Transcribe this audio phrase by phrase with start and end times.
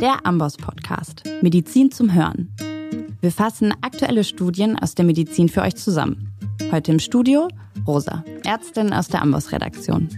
[0.00, 2.54] der Amboss Podcast Medizin zum Hören.
[3.20, 6.32] Wir fassen aktuelle Studien aus der Medizin für euch zusammen.
[6.70, 7.48] Heute im Studio
[7.84, 10.08] Rosa, Ärztin aus der Amboss Redaktion.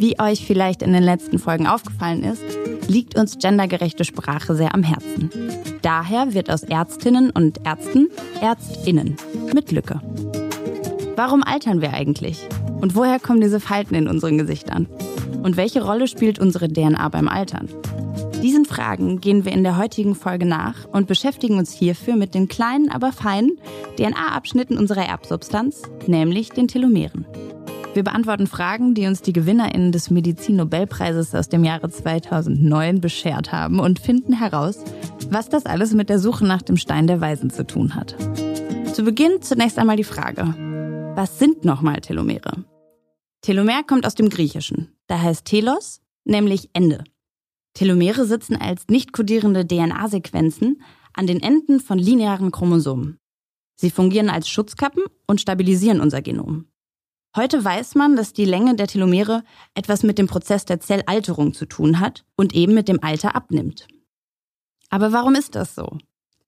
[0.00, 2.42] Wie euch vielleicht in den letzten Folgen aufgefallen ist,
[2.88, 5.30] liegt uns gendergerechte Sprache sehr am Herzen.
[5.82, 8.08] Daher wird aus Ärztinnen und Ärzten
[8.40, 9.16] Ärztinnen
[9.54, 10.00] mit Lücke.
[11.14, 12.48] Warum altern wir eigentlich?
[12.80, 14.88] Und woher kommen diese Falten in unseren Gesichtern?
[15.44, 17.68] Und welche Rolle spielt unsere DNA beim Altern?
[18.42, 22.48] Diesen Fragen gehen wir in der heutigen Folge nach und beschäftigen uns hierfür mit den
[22.48, 23.58] kleinen, aber feinen
[23.96, 27.26] DNA-Abschnitten unserer Erbsubstanz, nämlich den Telomeren.
[27.94, 33.80] Wir beantworten Fragen, die uns die GewinnerInnen des Medizin-Nobelpreises aus dem Jahre 2009 beschert haben
[33.80, 34.84] und finden heraus,
[35.30, 38.14] was das alles mit der Suche nach dem Stein der Weisen zu tun hat.
[38.92, 40.54] Zu Beginn zunächst einmal die Frage,
[41.16, 42.64] was sind nochmal Telomere?
[43.40, 44.94] Telomer kommt aus dem Griechischen.
[45.06, 47.02] Da heißt Telos, nämlich Ende.
[47.76, 50.80] Telomere sitzen als nicht kodierende DNA-Sequenzen
[51.12, 53.18] an den Enden von linearen Chromosomen.
[53.78, 56.68] Sie fungieren als Schutzkappen und stabilisieren unser Genom.
[57.36, 61.66] Heute weiß man, dass die Länge der Telomere etwas mit dem Prozess der Zellalterung zu
[61.66, 63.86] tun hat und eben mit dem Alter abnimmt.
[64.88, 65.98] Aber warum ist das so?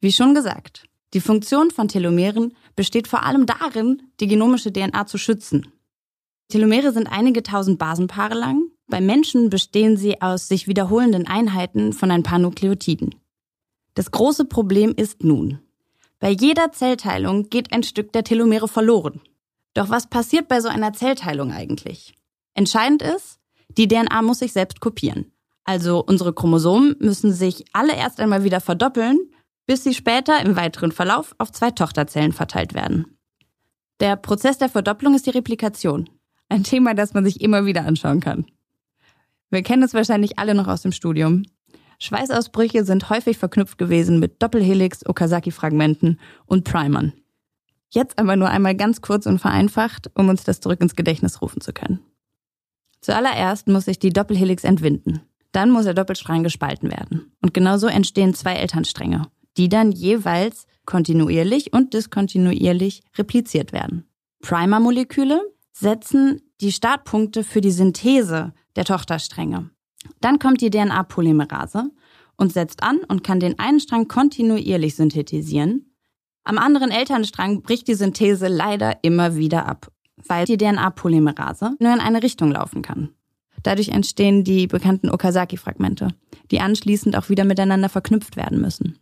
[0.00, 5.19] Wie schon gesagt, die Funktion von Telomeren besteht vor allem darin, die genomische DNA zu
[5.19, 5.70] schützen.
[6.48, 8.70] Telomere sind einige tausend Basenpaare lang.
[8.89, 13.14] Bei Menschen bestehen sie aus sich wiederholenden Einheiten von ein paar Nukleotiden.
[13.95, 15.61] Das große Problem ist nun,
[16.20, 19.20] bei jeder Zellteilung geht ein Stück der Telomere verloren.
[19.75, 22.14] Doch was passiert bei so einer Zellteilung eigentlich?
[22.55, 23.39] Entscheidend ist,
[23.77, 25.33] die DNA muss sich selbst kopieren.
[25.64, 29.19] Also unsere Chromosomen müssen sich alle erst einmal wieder verdoppeln,
[29.67, 33.19] bis sie später im weiteren Verlauf auf zwei Tochterzellen verteilt werden.
[34.00, 36.08] Der Prozess der Verdopplung ist die Replikation.
[36.48, 38.47] Ein Thema, das man sich immer wieder anschauen kann.
[39.50, 41.44] Wir kennen es wahrscheinlich alle noch aus dem Studium.
[42.00, 47.12] Schweißausbrüche sind häufig verknüpft gewesen mit Doppelhelix, Okazaki-Fragmenten und Primern.
[47.90, 51.61] Jetzt aber nur einmal ganz kurz und vereinfacht, um uns das zurück ins Gedächtnis rufen
[51.61, 52.00] zu können.
[53.00, 55.23] Zuallererst muss sich die Doppelhelix entwinden.
[55.52, 57.33] Dann muss der Doppelstrang gespalten werden.
[57.40, 64.05] Und genauso entstehen zwei Elternstränge, die dann jeweils kontinuierlich und diskontinuierlich repliziert werden.
[64.40, 65.40] Primer-Moleküle
[65.73, 69.68] setzen die Startpunkte für die Synthese der Tochterstränge.
[70.22, 71.90] Dann kommt die DNA-Polymerase
[72.36, 75.84] und setzt an und kann den einen Strang kontinuierlich synthetisieren
[76.48, 79.92] am anderen Elternstrang bricht die Synthese leider immer wieder ab,
[80.27, 83.11] weil die DNA-Polymerase nur in eine Richtung laufen kann.
[83.62, 86.08] Dadurch entstehen die bekannten Okazaki-Fragmente,
[86.50, 88.98] die anschließend auch wieder miteinander verknüpft werden müssen.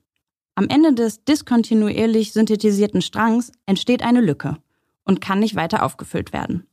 [0.57, 4.57] Am Ende des diskontinuierlich synthetisierten Strangs entsteht eine Lücke
[5.05, 6.67] und kann nicht weiter aufgefüllt werden.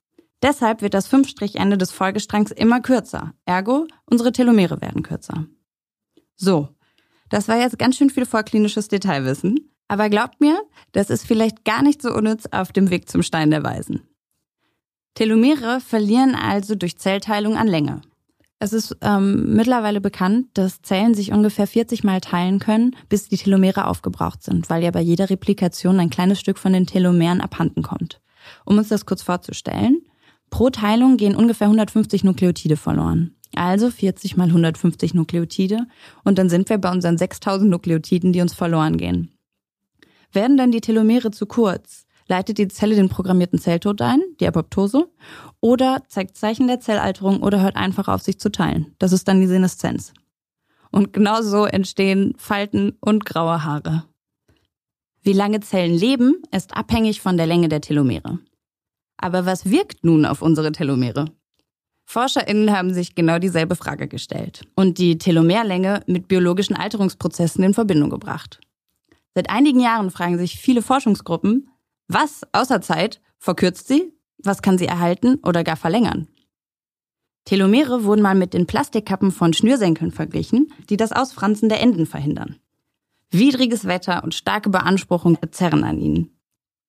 [0.44, 5.48] Deshalb wird das Fünfstrichende des Folgestrangs immer kürzer, ergo unsere Telomere werden kürzer.
[6.36, 6.68] So,
[7.30, 9.72] das war jetzt ganz schön viel vorklinisches Detailwissen.
[9.88, 10.62] Aber glaubt mir,
[10.92, 14.02] das ist vielleicht gar nicht so unnütz auf dem Weg zum Stein der Weisen.
[15.16, 18.02] Telomere verlieren also durch Zellteilung an Länge.
[18.60, 23.38] Es ist ähm, mittlerweile bekannt, dass Zellen sich ungefähr 40 Mal teilen können, bis die
[23.38, 27.82] Telomere aufgebraucht sind, weil ja bei jeder Replikation ein kleines Stück von den Telomeren abhanden
[27.82, 28.22] kommt.
[28.66, 30.03] Um uns das kurz vorzustellen,
[30.54, 33.36] pro Teilung gehen ungefähr 150 Nukleotide verloren.
[33.56, 35.88] Also 40 mal 150 Nukleotide
[36.24, 39.32] und dann sind wir bei unseren 6000 Nukleotiden, die uns verloren gehen.
[40.32, 45.10] Werden dann die Telomere zu kurz, leitet die Zelle den programmierten Zelltod ein, die Apoptose,
[45.60, 48.94] oder zeigt Zeichen der Zellalterung oder hört einfach auf, sich zu teilen.
[49.00, 50.14] Das ist dann die Seneszenz.
[50.92, 54.04] Und genau so entstehen Falten und graue Haare.
[55.24, 58.38] Wie lange Zellen leben, ist abhängig von der Länge der Telomere.
[59.18, 61.26] Aber was wirkt nun auf unsere Telomere?
[62.06, 68.10] ForscherInnen haben sich genau dieselbe Frage gestellt und die Telomerlänge mit biologischen Alterungsprozessen in Verbindung
[68.10, 68.60] gebracht.
[69.34, 71.70] Seit einigen Jahren fragen sich viele Forschungsgruppen,
[72.08, 76.28] was außer Zeit verkürzt sie, was kann sie erhalten oder gar verlängern.
[77.46, 82.58] Telomere wurden mal mit den Plastikkappen von Schnürsenkeln verglichen, die das Ausfransen der Enden verhindern.
[83.32, 86.30] Widriges Wetter und starke Beanspruchung zerren an ihnen.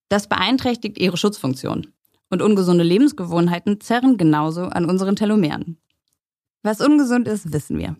[0.07, 1.87] Das beeinträchtigt ihre Schutzfunktion.
[2.35, 5.77] Und ungesunde Lebensgewohnheiten zerren genauso an unseren Telomeren.
[6.63, 7.95] Was ungesund ist, wissen wir.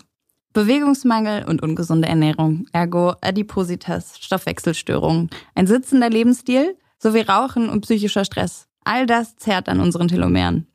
[0.51, 8.67] Bewegungsmangel und ungesunde Ernährung, ergo Adipositas, Stoffwechselstörungen, ein sitzender Lebensstil sowie Rauchen und psychischer Stress.
[8.83, 10.67] All das zerrt an unseren Telomeren.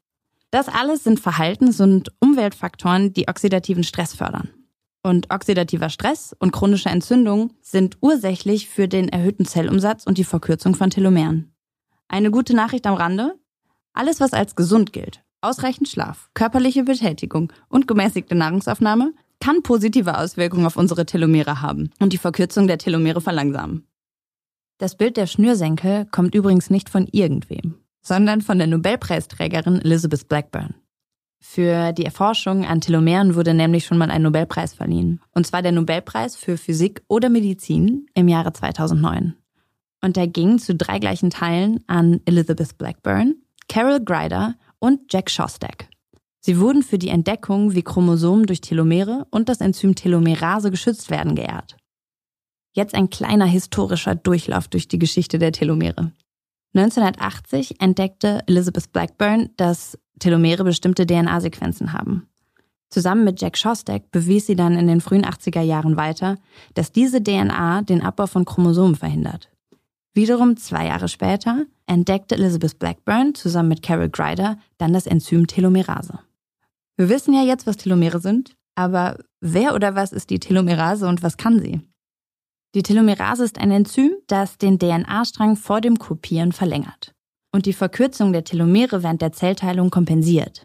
[0.50, 4.48] Das alles sind Verhaltens- und Umweltfaktoren, die oxidativen Stress fördern.
[5.02, 10.74] Und oxidativer Stress und chronische Entzündung sind ursächlich für den erhöhten Zellumsatz und die Verkürzung
[10.74, 11.52] von Telomeren.
[12.08, 13.39] Eine gute Nachricht am Rande.
[13.92, 20.66] Alles, was als gesund gilt, ausreichend Schlaf, körperliche Betätigung und gemäßigte Nahrungsaufnahme kann positive Auswirkungen
[20.66, 23.86] auf unsere Telomere haben und die Verkürzung der Telomere verlangsamen.
[24.78, 30.74] Das Bild der Schnürsenkel kommt übrigens nicht von irgendwem, sondern von der Nobelpreisträgerin Elizabeth Blackburn.
[31.42, 35.20] Für die Erforschung an Telomeren wurde nämlich schon mal ein Nobelpreis verliehen.
[35.34, 39.34] Und zwar der Nobelpreis für Physik oder Medizin im Jahre 2009.
[40.02, 43.36] Und der ging zu drei gleichen Teilen an Elizabeth Blackburn,
[43.70, 45.88] Carol Greider und Jack Shostak.
[46.40, 51.36] Sie wurden für die Entdeckung, wie Chromosomen durch Telomere und das Enzym Telomerase geschützt werden,
[51.36, 51.76] geehrt.
[52.72, 56.10] Jetzt ein kleiner historischer Durchlauf durch die Geschichte der Telomere.
[56.74, 62.28] 1980 entdeckte Elizabeth Blackburn, dass Telomere bestimmte DNA-Sequenzen haben.
[62.88, 66.38] Zusammen mit Jack Shostak bewies sie dann in den frühen 80er Jahren weiter,
[66.74, 69.48] dass diese DNA den Abbau von Chromosomen verhindert.
[70.12, 76.20] Wiederum zwei Jahre später entdeckte Elizabeth Blackburn zusammen mit Carol Greider dann das Enzym Telomerase.
[76.96, 81.22] Wir wissen ja jetzt, was Telomere sind, aber wer oder was ist die Telomerase und
[81.22, 81.80] was kann sie?
[82.76, 87.12] Die Telomerase ist ein Enzym, das den DNA-Strang vor dem Kopieren verlängert
[87.52, 90.62] und die Verkürzung der Telomere während der Zellteilung kompensiert.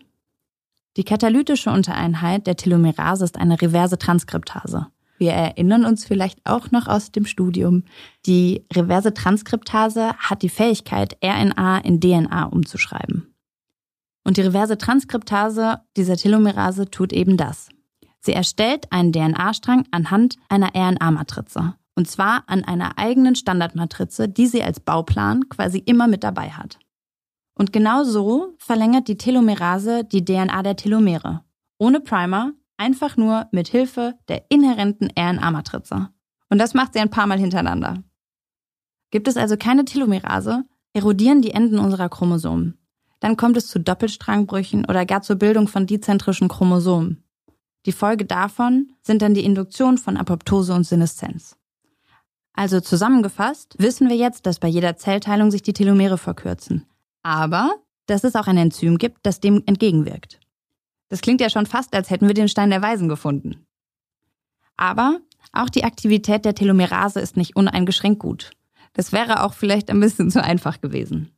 [0.97, 4.87] Die katalytische Untereinheit der Telomerase ist eine reverse Transkriptase.
[5.17, 7.83] Wir erinnern uns vielleicht auch noch aus dem Studium.
[8.25, 13.33] Die reverse Transkriptase hat die Fähigkeit, RNA in DNA umzuschreiben.
[14.25, 17.69] Und die reverse Transkriptase dieser Telomerase tut eben das.
[18.19, 21.75] Sie erstellt einen DNA-Strang anhand einer RNA-Matrize.
[21.95, 26.79] Und zwar an einer eigenen Standardmatrize, die sie als Bauplan quasi immer mit dabei hat.
[27.57, 31.41] Und genau so verlängert die Telomerase die DNA der Telomere.
[31.77, 36.09] Ohne Primer, einfach nur mit Hilfe der inhärenten RNA-Matrize.
[36.49, 38.03] Und das macht sie ein paar Mal hintereinander.
[39.11, 40.63] Gibt es also keine Telomerase,
[40.93, 42.77] erodieren die Enden unserer Chromosomen.
[43.19, 47.23] Dann kommt es zu Doppelstrangbrüchen oder gar zur Bildung von dizentrischen Chromosomen.
[47.85, 51.55] Die Folge davon sind dann die Induktion von Apoptose und Seneszenz.
[52.53, 56.85] Also zusammengefasst wissen wir jetzt, dass bei jeder Zellteilung sich die Telomere verkürzen.
[57.21, 57.75] Aber
[58.05, 60.39] dass es auch ein Enzym gibt, das dem entgegenwirkt.
[61.09, 63.65] Das klingt ja schon fast, als hätten wir den Stein der Weisen gefunden.
[64.77, 65.19] Aber
[65.53, 68.51] auch die Aktivität der Telomerase ist nicht uneingeschränkt gut.
[68.93, 71.31] Das wäre auch vielleicht ein bisschen zu einfach gewesen.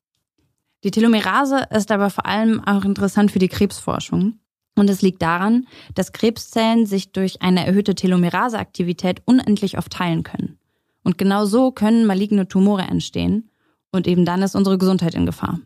[0.83, 4.39] Die Telomerase ist aber vor allem auch interessant für die Krebsforschung.
[4.75, 10.59] Und es liegt daran, dass Krebszellen sich durch eine erhöhte Telomeraseaktivität unendlich oft teilen können.
[11.03, 13.49] Und genau so können maligne Tumore entstehen.
[13.91, 15.59] Und eben dann ist unsere Gesundheit in Gefahr.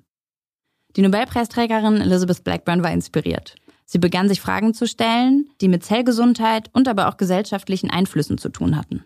[0.95, 3.55] Die Nobelpreisträgerin Elizabeth Blackburn war inspiriert.
[3.91, 8.47] Sie begann sich Fragen zu stellen, die mit Zellgesundheit und aber auch gesellschaftlichen Einflüssen zu
[8.47, 9.03] tun hatten.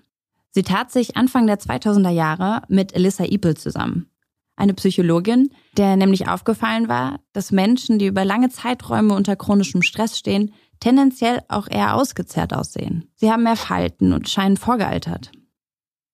[0.52, 4.12] Sie tat sich Anfang der 2000er Jahre mit Elissa Ipel zusammen.
[4.56, 10.20] Eine Psychologin, der nämlich aufgefallen war, dass Menschen, die über lange Zeiträume unter chronischem Stress
[10.20, 13.10] stehen, tendenziell auch eher ausgezehrt aussehen.
[13.16, 15.32] Sie haben mehr Falten und scheinen vorgealtert.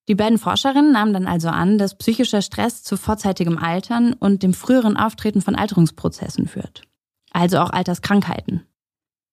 [0.07, 4.53] Die beiden Forscherinnen nahmen dann also an, dass psychischer Stress zu vorzeitigem Altern und dem
[4.53, 6.83] früheren Auftreten von Alterungsprozessen führt.
[7.31, 8.65] Also auch Alterskrankheiten.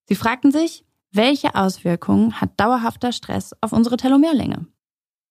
[0.05, 4.67] Sie fragten sich, welche Auswirkungen hat dauerhafter Stress auf unsere Telomerlänge?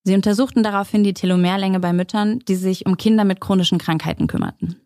[0.04, 4.80] Sie untersuchten daraufhin die Telomerlänge bei Müttern, die sich um Kinder mit chronischen Krankheiten kümmerten.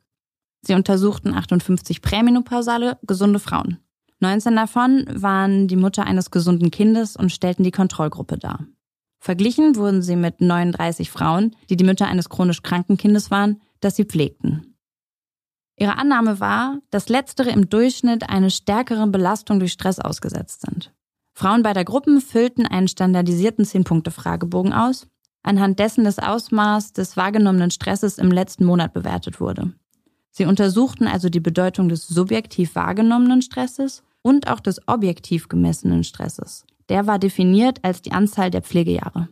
[0.62, 3.78] Sie untersuchten 58 prämenopausale, gesunde Frauen.
[4.20, 8.66] 19 davon waren die Mutter eines gesunden Kindes und stellten die Kontrollgruppe dar.
[9.18, 13.96] Verglichen wurden sie mit 39 Frauen, die die Mütter eines chronisch kranken Kindes waren, das
[13.96, 14.71] sie pflegten.
[15.82, 20.92] Ihre Annahme war, dass letztere im Durchschnitt eine stärkere Belastung durch Stress ausgesetzt sind.
[21.34, 25.08] Frauen beider Gruppen füllten einen standardisierten 10-Punkte-Fragebogen aus,
[25.42, 29.72] anhand dessen das Ausmaß des wahrgenommenen Stresses im letzten Monat bewertet wurde.
[30.30, 36.64] Sie untersuchten also die Bedeutung des subjektiv wahrgenommenen Stresses und auch des objektiv gemessenen Stresses.
[36.90, 39.30] Der war definiert als die Anzahl der Pflegejahre.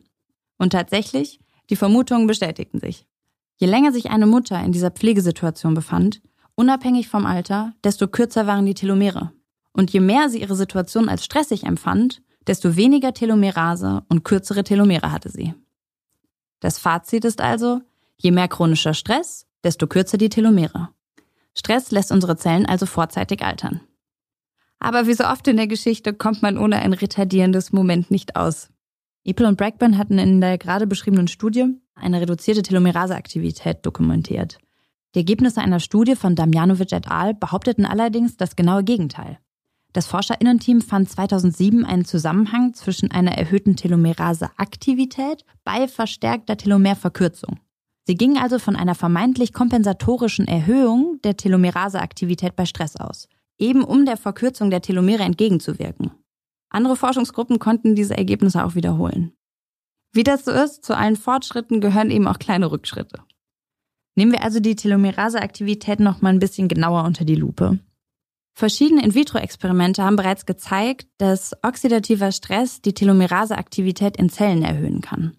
[0.59, 1.39] Und tatsächlich,
[1.71, 3.07] die Vermutungen bestätigten sich.
[3.59, 6.21] Je länger sich eine Mutter in dieser Pflegesituation befand,
[6.61, 9.33] unabhängig vom Alter, desto kürzer waren die Telomere.
[9.73, 15.11] Und je mehr sie ihre Situation als stressig empfand, desto weniger Telomerase und kürzere Telomere
[15.11, 15.55] hatte sie.
[16.61, 17.81] Das Fazit ist also,
[18.19, 20.91] je mehr chronischer Stress, desto kürzer die Telomere.
[21.57, 23.81] Stress lässt unsere Zellen also vorzeitig altern.
[24.79, 28.69] Aber wie so oft in der Geschichte kommt man ohne ein retardierendes Moment nicht aus.
[29.25, 34.59] Apple und Blackburn hatten in der gerade beschriebenen Studie eine reduzierte Telomeraseaktivität dokumentiert.
[35.15, 37.35] Die Ergebnisse einer Studie von Damjanovic et al.
[37.35, 39.39] behaupteten allerdings das genaue Gegenteil.
[39.93, 47.59] Das Forscherinnenteam fand 2007 einen Zusammenhang zwischen einer erhöhten Telomeraseaktivität bei verstärkter Telomerverkürzung.
[48.07, 53.29] Sie gingen also von einer vermeintlich kompensatorischen Erhöhung der Telomeraseaktivität bei Stress aus
[53.61, 56.11] eben um der Verkürzung der Telomere entgegenzuwirken.
[56.71, 59.33] Andere Forschungsgruppen konnten diese Ergebnisse auch wiederholen.
[60.13, 63.23] Wie das so ist, zu allen Fortschritten gehören eben auch kleine Rückschritte.
[64.21, 67.79] Nehmen wir also die Telomerase-Aktivität noch mal ein bisschen genauer unter die Lupe.
[68.53, 75.39] Verschiedene In-vitro-Experimente haben bereits gezeigt, dass oxidativer Stress die Telomerase-Aktivität in Zellen erhöhen kann.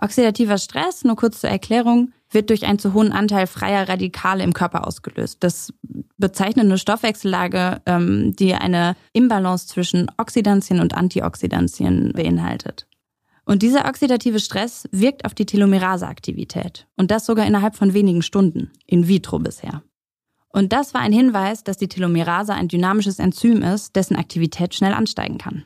[0.00, 4.52] Oxidativer Stress, nur kurz zur Erklärung, wird durch einen zu hohen Anteil freier Radikale im
[4.52, 5.38] Körper ausgelöst.
[5.40, 5.74] Das
[6.16, 12.86] bezeichnet eine Stoffwechsellage, ähm, die eine Imbalance zwischen Oxidantien und Antioxidantien beinhaltet.
[13.50, 16.86] Und dieser oxidative Stress wirkt auf die Telomeraseaktivität.
[16.96, 19.82] Und das sogar innerhalb von wenigen Stunden, in vitro bisher.
[20.50, 24.92] Und das war ein Hinweis, dass die Telomerase ein dynamisches Enzym ist, dessen Aktivität schnell
[24.92, 25.64] ansteigen kann.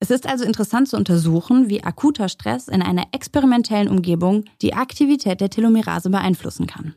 [0.00, 5.40] Es ist also interessant zu untersuchen, wie akuter Stress in einer experimentellen Umgebung die Aktivität
[5.40, 6.94] der Telomerase beeinflussen kann.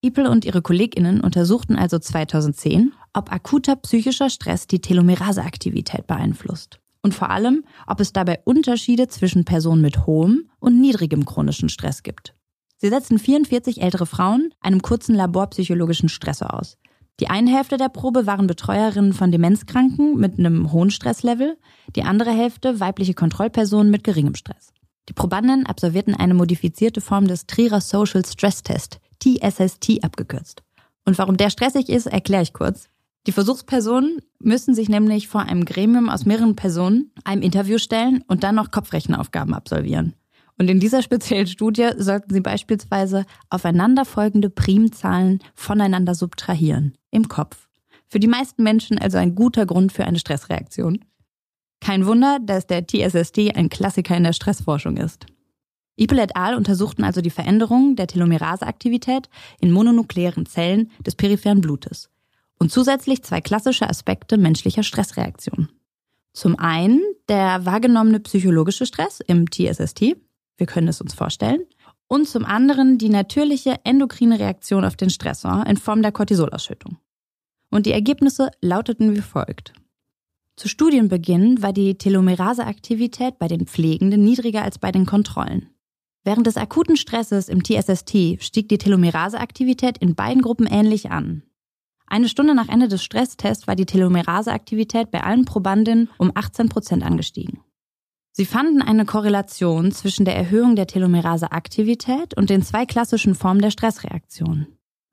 [0.00, 6.78] Ipel und ihre KollegInnen untersuchten also 2010, ob akuter psychischer Stress die Telomeraseaktivität beeinflusst.
[7.02, 12.02] Und vor allem, ob es dabei Unterschiede zwischen Personen mit hohem und niedrigem chronischen Stress
[12.02, 12.34] gibt.
[12.76, 16.78] Sie setzten 44 ältere Frauen einem kurzen laborpsychologischen Stressor aus.
[17.20, 21.58] Die eine Hälfte der Probe waren Betreuerinnen von Demenzkranken mit einem hohen Stresslevel,
[21.94, 24.72] die andere Hälfte weibliche Kontrollpersonen mit geringem Stress.
[25.08, 30.62] Die Probanden absolvierten eine modifizierte Form des Trierer Social Stress Test, TSST abgekürzt.
[31.04, 32.89] Und warum der stressig ist, erkläre ich kurz.
[33.26, 38.42] Die Versuchspersonen müssen sich nämlich vor einem Gremium aus mehreren Personen einem Interview stellen und
[38.42, 40.14] dann noch Kopfrechenaufgaben absolvieren.
[40.58, 46.94] Und in dieser speziellen Studie sollten sie beispielsweise aufeinanderfolgende Primzahlen voneinander subtrahieren.
[47.10, 47.68] Im Kopf.
[48.08, 51.04] Für die meisten Menschen also ein guter Grund für eine Stressreaktion.
[51.80, 55.26] Kein Wunder, dass der TSSD ein Klassiker in der Stressforschung ist.
[55.96, 56.54] Ipel et al.
[56.54, 59.28] untersuchten also die Veränderungen der Telomeraseaktivität
[59.60, 62.10] in mononuklearen Zellen des peripheren Blutes
[62.60, 65.68] und zusätzlich zwei klassische Aspekte menschlicher Stressreaktion.
[66.32, 70.16] Zum einen der wahrgenommene psychologische Stress im TSST,
[70.56, 71.64] wir können es uns vorstellen.
[72.06, 76.98] Und zum anderen die natürliche endokrine Reaktion auf den Stressor in Form der Cortisolausschüttung.
[77.70, 79.72] Und die Ergebnisse lauteten wie folgt.
[80.56, 85.70] Zu Studienbeginn war die Telomeraseaktivität bei den Pflegenden niedriger als bei den Kontrollen.
[86.24, 91.44] Während des akuten Stresses im TSST stieg die Telomeraseaktivität in beiden Gruppen ähnlich an.
[92.10, 97.04] Eine Stunde nach Ende des Stresstests war die Telomeraseaktivität bei allen Probandinnen um 18 Prozent
[97.04, 97.60] angestiegen.
[98.32, 103.70] Sie fanden eine Korrelation zwischen der Erhöhung der Telomeraseaktivität und den zwei klassischen Formen der
[103.70, 104.66] Stressreaktion.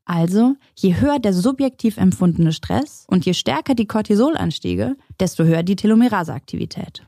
[0.06, 5.76] Also, je höher der subjektiv empfundene Stress und je stärker die Cortisolanstiege, desto höher die
[5.76, 7.06] Telomeraseaktivität.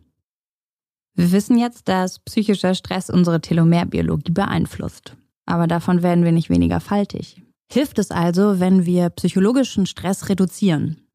[1.16, 5.16] Wir wissen jetzt, dass psychischer Stress unsere Telomerbiologie beeinflusst.
[5.48, 7.42] Aber davon werden wir nicht weniger faltig.
[7.72, 11.08] Hilft es also, wenn wir psychologischen Stress reduzieren?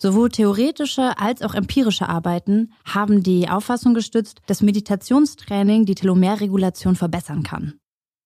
[0.00, 7.42] Sowohl theoretische als auch empirische Arbeiten haben die Auffassung gestützt, dass Meditationstraining die Telomerregulation verbessern
[7.42, 7.74] kann.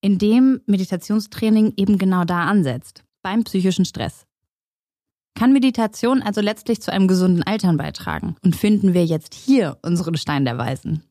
[0.01, 4.27] Indem Meditationstraining eben genau da ansetzt, beim psychischen Stress.
[5.35, 8.37] Kann Meditation also letztlich zu einem gesunden Altern beitragen?
[8.43, 11.03] Und finden wir jetzt hier unseren Stein der Weisen?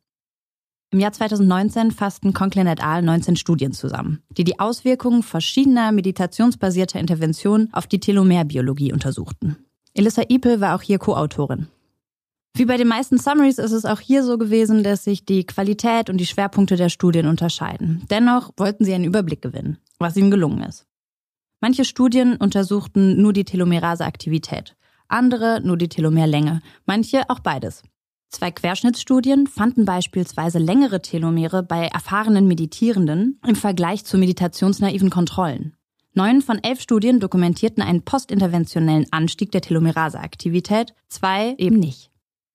[0.91, 3.01] Im Jahr 2019 fassten Conklin et al.
[3.01, 9.57] 19 Studien zusammen, die die Auswirkungen verschiedener meditationsbasierter Interventionen auf die Telomerbiologie untersuchten.
[9.93, 11.67] Elissa Ipel war auch hier Co-Autorin.
[12.57, 16.09] Wie bei den meisten Summaries ist es auch hier so gewesen, dass sich die Qualität
[16.09, 18.05] und die Schwerpunkte der Studien unterscheiden.
[18.09, 20.85] Dennoch wollten sie einen Überblick gewinnen, was ihnen gelungen ist.
[21.59, 24.77] Manche Studien untersuchten nur die Telomeraseaktivität,
[25.09, 27.83] andere nur die Telomerlänge, manche auch beides.
[28.29, 35.75] Zwei Querschnittsstudien fanden beispielsweise längere Telomere bei erfahrenen Meditierenden im Vergleich zu meditationsnaiven Kontrollen.
[36.13, 42.09] Neun von elf Studien dokumentierten einen postinterventionellen Anstieg der Telomeraseaktivität, zwei eben nicht.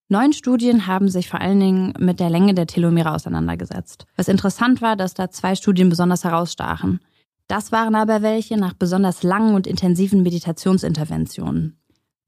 [0.08, 4.06] Neun Studien haben sich vor allen Dingen mit der Länge der Telomere auseinandergesetzt.
[4.16, 7.00] Was interessant war, dass da zwei Studien besonders herausstachen.
[7.48, 11.79] Das waren aber welche nach besonders langen und intensiven Meditationsinterventionen.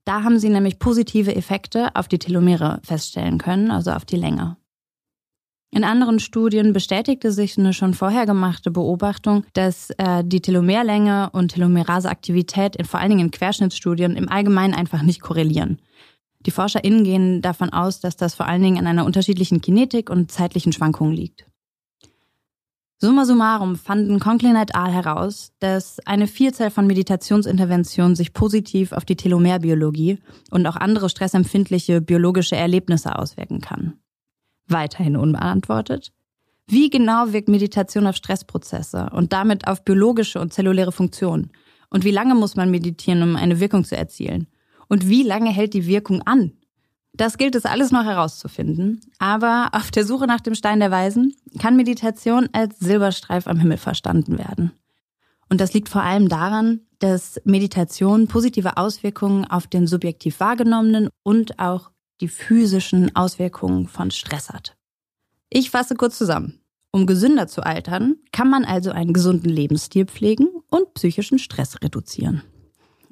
[0.05, 4.57] Da haben sie nämlich positive Effekte auf die Telomere feststellen können, also auf die Länge.
[5.71, 11.53] In anderen Studien bestätigte sich eine schon vorher gemachte Beobachtung, dass äh, die Telomerlänge und
[11.53, 15.79] Telomeraseaktivität in vor allen Dingen in Querschnittsstudien im Allgemeinen einfach nicht korrelieren.
[16.45, 20.31] Die ForscherInnen gehen davon aus, dass das vor allen Dingen an einer unterschiedlichen Kinetik und
[20.31, 21.47] zeitlichen Schwankung liegt.
[23.03, 24.89] Summa summarum fanden Conklin et al.
[24.93, 30.19] heraus, dass eine Vielzahl von Meditationsinterventionen sich positiv auf die Telomerbiologie
[30.51, 33.95] und auch andere stressempfindliche biologische Erlebnisse auswirken kann
[34.67, 36.13] weiterhin unbeantwortet.
[36.65, 41.51] Wie genau wirkt Meditation auf Stressprozesse und damit auf biologische und zelluläre Funktionen?
[41.89, 44.47] Und wie lange muss man meditieren, um eine Wirkung zu erzielen?
[44.87, 46.53] Und wie lange hält die Wirkung an?
[47.15, 51.35] Das gilt es alles noch herauszufinden, aber auf der Suche nach dem Stein der Weisen
[51.59, 54.71] kann Meditation als Silberstreif am Himmel verstanden werden.
[55.47, 61.59] Und das liegt vor allem daran, dass Meditation positive Auswirkungen auf den subjektiv wahrgenommenen und
[61.59, 61.91] auch
[62.21, 64.75] die physischen Auswirkungen von Stress hat.
[65.49, 66.59] Ich fasse kurz zusammen.
[66.91, 72.43] Um gesünder zu altern, kann man also einen gesunden Lebensstil pflegen und psychischen Stress reduzieren.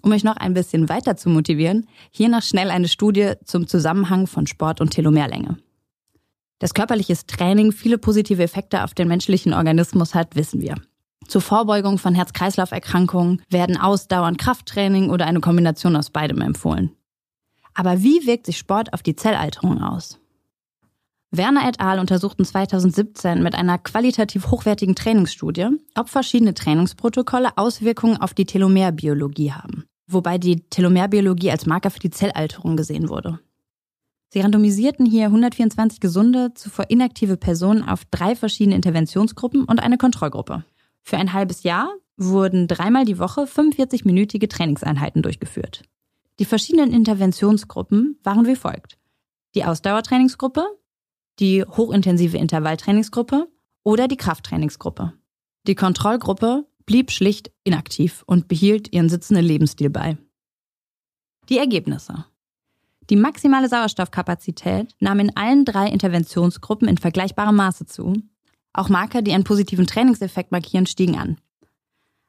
[0.02, 4.28] Um euch noch ein bisschen weiter zu motivieren, hier noch schnell eine Studie zum Zusammenhang
[4.28, 5.58] von Sport und Telomerlänge.
[6.60, 10.76] Dass körperliches Training viele positive Effekte auf den menschlichen Organismus hat, wissen wir.
[11.28, 16.92] Zur Vorbeugung von Herz-Kreislauf-Erkrankungen werden ausdauernd Krafttraining oder eine Kombination aus beidem empfohlen.
[17.74, 20.20] Aber wie wirkt sich Sport auf die Zellalterung aus?
[21.34, 22.00] Werner et al.
[22.00, 29.86] untersuchten 2017 mit einer qualitativ hochwertigen Trainingsstudie, ob verschiedene Trainingsprotokolle Auswirkungen auf die Telomerbiologie haben,
[30.14, 33.40] wobei die Telomerbiologie als Marker für die Zellalterung gesehen wurde.
[34.30, 40.64] Sie randomisierten hier 124 gesunde, zuvor inaktive Personen auf drei verschiedene Interventionsgruppen und eine Kontrollgruppe.
[41.02, 45.84] Für ein halbes Jahr wurden dreimal die Woche 45-minütige Trainingseinheiten durchgeführt.
[46.40, 48.98] Die verschiedenen Interventionsgruppen waren wie folgt.
[49.54, 50.66] Die Ausdauertrainingsgruppe,
[51.40, 53.50] die hochintensive Intervalltrainingsgruppe
[53.84, 55.14] oder die Krafttrainingsgruppe.
[55.68, 60.18] Die Kontrollgruppe blieb schlicht inaktiv und behielt ihren sitzenden Lebensstil bei.
[61.48, 62.26] Die Ergebnisse.
[63.10, 68.22] Die maximale Sauerstoffkapazität nahm in allen drei Interventionsgruppen in vergleichbarem Maße zu.
[68.74, 71.38] Auch Marker, die einen positiven Trainingseffekt markieren, stiegen an.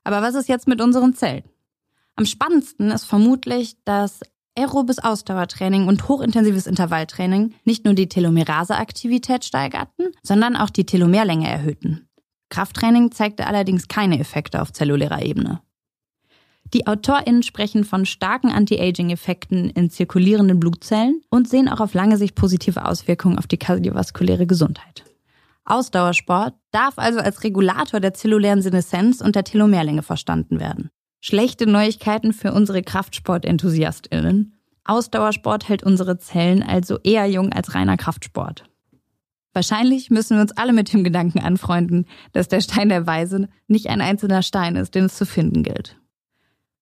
[0.05, 1.43] Aber was ist jetzt mit unseren Zellen?
[2.15, 4.21] Am spannendsten ist vermutlich, dass
[4.57, 12.09] aerobes Ausdauertraining und hochintensives Intervalltraining nicht nur die Telomeraseaktivität steigerten, sondern auch die Telomerlänge erhöhten.
[12.53, 15.63] Krafttraining zeigte allerdings keine Effekte auf zellulärer Ebene.
[16.75, 22.35] Die AutorInnen sprechen von starken Anti-Aging-Effekten in zirkulierenden Blutzellen und sehen auch auf lange Sicht
[22.35, 25.03] positive Auswirkungen auf die kardiovaskuläre Gesundheit.
[25.65, 30.91] Ausdauersport darf also als Regulator der zellulären Seneszenz und der Telomerlänge verstanden werden.
[31.23, 34.61] Schlechte Neuigkeiten für unsere Kraftsport-EnthusiastInnen.
[34.85, 38.65] Ausdauersport hält unsere Zellen also eher jung als reiner Kraftsport.
[39.53, 43.89] Wahrscheinlich müssen wir uns alle mit dem Gedanken anfreunden, dass der Stein der Weise nicht
[43.89, 45.99] ein einzelner Stein ist, den es zu finden gilt.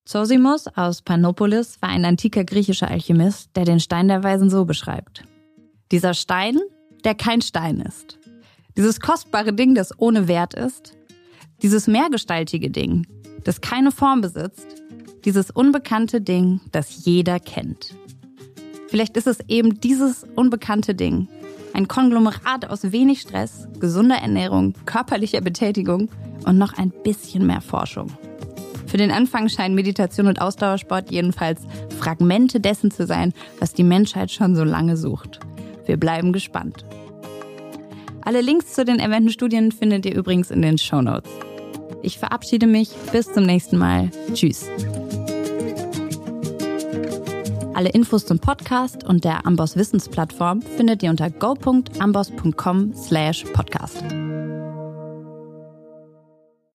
[0.05, 5.25] Zosimus aus Panopolis war ein antiker griechischer Alchemist, der den Stein der Weisen so beschreibt.
[5.93, 6.59] Dieser Stein,
[7.05, 8.19] der kein Stein ist.
[8.77, 10.97] Dieses kostbare Ding, das ohne Wert ist.
[11.63, 13.07] Dieses mehrgestaltige Ding,
[13.45, 14.83] das keine Form besitzt,
[15.25, 17.95] dieses unbekannte Ding, das jeder kennt.
[18.89, 21.29] Vielleicht ist es eben dieses unbekannte Ding,
[21.73, 26.09] ein Konglomerat aus wenig Stress, gesunder Ernährung, körperlicher Betätigung
[26.45, 28.09] und noch ein bisschen mehr Forschung.
[28.87, 31.63] Für den Anfang scheinen Meditation und Ausdauersport jedenfalls
[31.99, 35.39] Fragmente dessen zu sein, was die Menschheit schon so lange sucht.
[35.87, 36.85] Wir bleiben gespannt.
[38.23, 41.31] Alle Links zu den erwähnten Studien findet ihr übrigens in den Show Notes.
[42.03, 42.91] Ich verabschiede mich.
[43.13, 44.11] Bis zum nächsten Mal.
[44.35, 44.67] Tschüss.
[47.81, 54.05] Alle Infos zum Podcast und der Amboss Wissensplattform findet ihr unter go.amboss.com slash podcast.